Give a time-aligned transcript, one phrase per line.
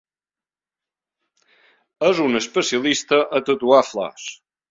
[2.09, 4.27] És un especialista a tatuar flors.